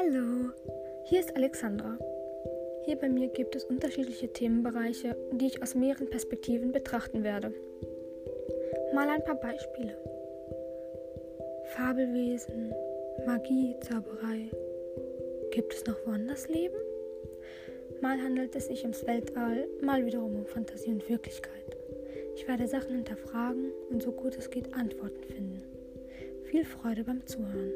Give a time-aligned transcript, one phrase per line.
[0.00, 0.52] Hallo,
[1.06, 1.98] hier ist Alexandra.
[2.84, 7.52] Hier bei mir gibt es unterschiedliche Themenbereiche, die ich aus mehreren Perspektiven betrachten werde.
[8.94, 9.98] Mal ein paar Beispiele.
[11.74, 12.72] Fabelwesen,
[13.26, 14.48] Magie, Zauberei.
[15.50, 16.78] Gibt es noch woanders Leben?
[18.00, 21.76] Mal handelt es sich ums Weltall, mal wiederum um Fantasie und Wirklichkeit.
[22.36, 25.62] Ich werde Sachen hinterfragen und so gut es geht Antworten finden.
[26.44, 27.72] Viel Freude beim Zuhören.